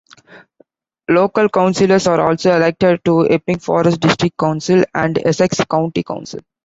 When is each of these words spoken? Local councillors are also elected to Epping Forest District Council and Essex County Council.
Local 1.09 1.47
councillors 1.47 2.07
are 2.07 2.21
also 2.21 2.55
elected 2.55 3.05
to 3.05 3.29
Epping 3.29 3.59
Forest 3.59 3.99
District 3.99 4.35
Council 4.35 4.83
and 4.95 5.19
Essex 5.23 5.63
County 5.69 6.01
Council. 6.01 6.39